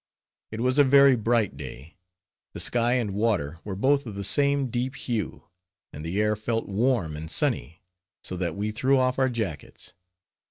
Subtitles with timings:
[0.49, 1.95] It was a very bright day.
[2.53, 5.43] The sky and water were both of the same deep hue;
[5.93, 7.83] and the air felt warm and sunny;
[8.23, 9.93] so that we threw off our jackets.